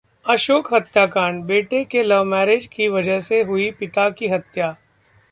[0.25, 4.75] अशोक हत्याकांड: बेटे के लव मैरिज की वजह से हुई पिता की हत्या!